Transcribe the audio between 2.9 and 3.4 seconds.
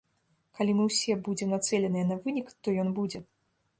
будзе.